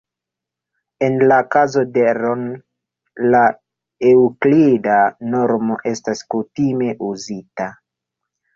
En 1.07 1.17
la 1.31 1.35
kazo 1.55 1.83
de 1.97 2.05
Rn, 2.19 2.47
la 3.37 3.43
Eŭklida 4.13 4.97
normo 5.37 5.79
estas 5.95 6.27
kutime 6.35 6.93
uzita. 7.13 7.73